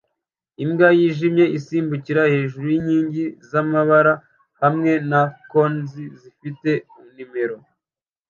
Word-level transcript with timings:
Imbwa 0.63 0.87
yijimye 0.97 1.45
isimbukira 1.57 2.21
hejuru 2.33 2.65
yinkingi 2.73 3.25
zamabara 3.49 4.13
hamwe 4.61 4.91
na 5.11 5.21
cones 5.51 5.91
zifite 6.21 6.71
numero 7.15 7.57